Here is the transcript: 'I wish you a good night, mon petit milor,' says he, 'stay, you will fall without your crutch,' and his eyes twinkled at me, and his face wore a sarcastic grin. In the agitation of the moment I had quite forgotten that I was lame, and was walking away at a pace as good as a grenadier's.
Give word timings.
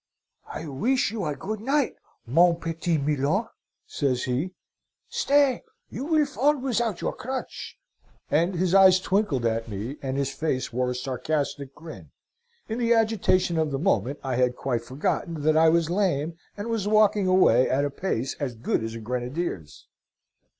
'I 0.51 0.65
wish 0.69 1.11
you 1.11 1.25
a 1.25 1.35
good 1.35 1.59
night, 1.61 1.93
mon 2.25 2.55
petit 2.55 2.97
milor,' 2.97 3.49
says 3.85 4.23
he, 4.23 4.55
'stay, 5.09 5.61
you 5.91 6.05
will 6.05 6.25
fall 6.25 6.57
without 6.57 7.01
your 7.01 7.13
crutch,' 7.13 7.77
and 8.31 8.55
his 8.55 8.73
eyes 8.73 8.99
twinkled 8.99 9.45
at 9.45 9.67
me, 9.69 9.97
and 10.01 10.17
his 10.17 10.33
face 10.33 10.73
wore 10.73 10.89
a 10.89 10.95
sarcastic 10.95 11.75
grin. 11.75 12.09
In 12.67 12.79
the 12.79 12.95
agitation 12.95 13.59
of 13.59 13.69
the 13.69 13.77
moment 13.77 14.17
I 14.23 14.37
had 14.37 14.55
quite 14.55 14.81
forgotten 14.83 15.43
that 15.43 15.55
I 15.55 15.69
was 15.69 15.91
lame, 15.91 16.35
and 16.57 16.67
was 16.67 16.87
walking 16.87 17.27
away 17.27 17.69
at 17.69 17.85
a 17.85 17.91
pace 17.91 18.35
as 18.39 18.55
good 18.55 18.83
as 18.83 18.95
a 18.95 18.99
grenadier's. 18.99 19.85